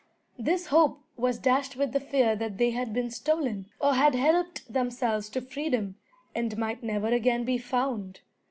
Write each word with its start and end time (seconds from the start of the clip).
This 0.39 0.65
hope 0.65 0.99
was 1.15 1.37
dashed 1.37 1.75
with 1.75 1.91
the 1.93 1.99
fear 1.99 2.35
that 2.35 2.57
they 2.57 2.71
had 2.71 2.91
been 2.91 3.11
stolen, 3.11 3.67
or 3.79 3.93
had 3.93 4.15
helped 4.15 4.73
themselves 4.73 5.29
to 5.29 5.41
freedom, 5.41 5.95
and 6.33 6.57
might 6.57 6.81
never 6.81 7.09
again 7.09 7.43
be 7.43 7.59
found. 7.59 8.21